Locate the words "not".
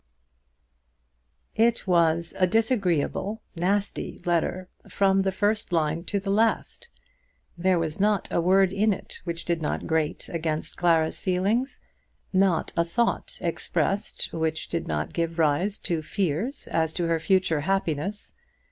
7.99-8.27, 9.61-9.85, 12.33-12.71, 14.87-15.13